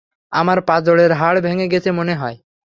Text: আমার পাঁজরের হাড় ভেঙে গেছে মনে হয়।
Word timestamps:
আমার 0.33 0.57
পাঁজরের 0.61 1.11
হাড় 1.11 1.39
ভেঙে 1.41 1.67
গেছে 1.67 1.89
মনে 1.91 2.13
হয়। 2.15 2.37